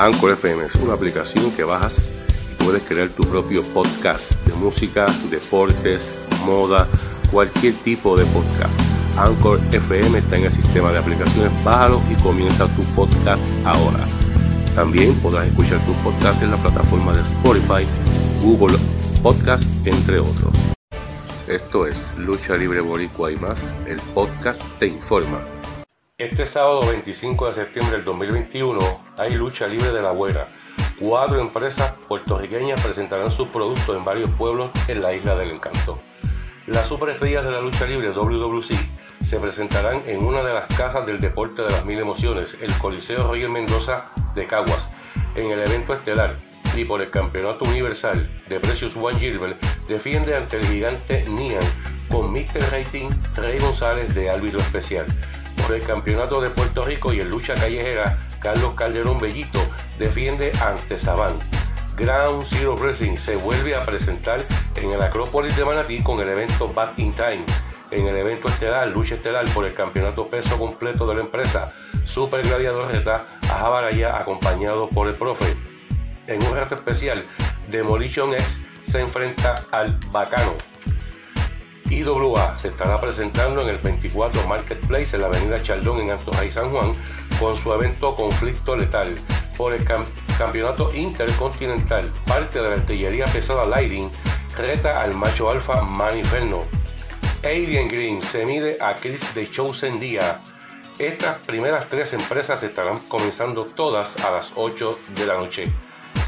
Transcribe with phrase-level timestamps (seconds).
[0.00, 1.98] Anchor FM es una aplicación que bajas
[2.50, 6.88] y puedes crear tu propio podcast de música, deportes, moda,
[7.30, 8.72] cualquier tipo de podcast.
[9.18, 14.06] Anchor FM está en el sistema de aplicaciones, bájalo y comienza tu podcast ahora.
[14.74, 17.86] También podrás escuchar tus podcasts en la plataforma de Spotify,
[18.42, 18.78] Google
[19.22, 20.54] Podcast, entre otros.
[21.46, 25.59] Esto es Lucha Libre Boricua y más, el podcast te informa.
[26.20, 28.78] Este sábado 25 de septiembre del 2021
[29.16, 30.48] hay lucha libre de la buena.
[30.98, 35.98] Cuatro empresas puertorriqueñas presentarán sus productos en varios pueblos en la isla del encanto.
[36.66, 38.74] Las superestrellas de la lucha libre WWC
[39.22, 43.26] se presentarán en una de las casas del deporte de las mil emociones, el Coliseo
[43.26, 44.90] Roger Mendoza de Caguas,
[45.36, 46.36] en el evento estelar
[46.76, 51.64] y por el Campeonato Universal de Precious One Gilbert defiende ante el gigante Nian
[52.10, 52.60] con Mr.
[52.70, 55.06] Rating Rey González de árbitro especial.
[55.70, 59.60] Por el Campeonato de Puerto Rico y en lucha callejera, Carlos Calderón Bellito
[60.00, 61.38] defiende ante Saban.
[61.96, 66.72] Ground Zero Wrestling se vuelve a presentar en el Acrópolis de Manatí con el evento
[66.72, 67.44] Back in Time.
[67.92, 72.42] En el evento estelar, lucha estelar por el campeonato peso completo de la empresa, Super
[72.44, 75.56] Gladiador reta a Jabaraya acompañado por el profe.
[76.26, 77.24] En un reto especial,
[77.68, 80.54] Demolition X se enfrenta al Bacano.
[81.90, 86.70] IWA se estará presentando en el 24 Marketplace en la avenida Chaldón en y San
[86.70, 86.94] Juan
[87.38, 89.18] con su evento Conflicto Letal
[89.56, 89.84] por el
[90.38, 92.10] Campeonato Intercontinental.
[92.26, 94.10] Parte de la artillería pesada Lighting
[94.56, 96.62] reta al macho alfa Maniferno.
[97.42, 100.40] Alien Green se mide a Chris de Chosen Día.
[100.98, 105.72] Estas primeras tres empresas estarán comenzando todas a las 8 de la noche.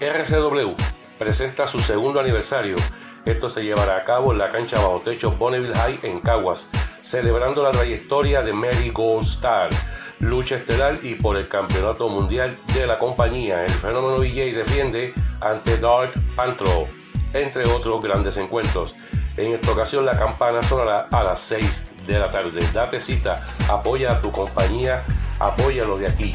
[0.00, 0.74] RCW
[1.18, 2.76] presenta su segundo aniversario.
[3.24, 6.68] Esto se llevará a cabo en la cancha bajo techo Bonneville High en Caguas,
[7.00, 9.70] celebrando la trayectoria de Mary Gold Star,
[10.20, 13.64] lucha estelar y por el campeonato mundial de la compañía.
[13.64, 16.86] El fenómeno VJ defiende ante Dark Pantro,
[17.32, 18.94] entre otros grandes encuentros.
[19.38, 22.60] En esta ocasión la campana sonará a las 6 de la tarde.
[22.74, 25.02] Date cita, apoya a tu compañía,
[25.40, 26.32] apóyalo de aquí.